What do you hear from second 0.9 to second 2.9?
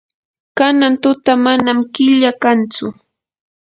tuta manam killa kantsu.